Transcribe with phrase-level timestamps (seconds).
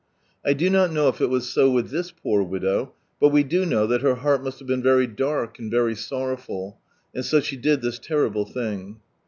[0.43, 3.67] I do not know if it was so with this poor widow, but we do
[3.67, 6.79] know that her heart must have been very dark and very sonowful,
[7.13, 8.99] and so she did this lerrtble thing.